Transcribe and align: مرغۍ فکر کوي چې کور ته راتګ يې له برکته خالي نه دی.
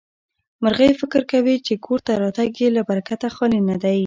مرغۍ 0.63 0.91
فکر 1.01 1.21
کوي 1.31 1.55
چې 1.65 1.73
کور 1.85 1.99
ته 2.07 2.13
راتګ 2.21 2.51
يې 2.61 2.67
له 2.77 2.81
برکته 2.89 3.27
خالي 3.35 3.61
نه 3.69 3.77
دی. 3.83 3.99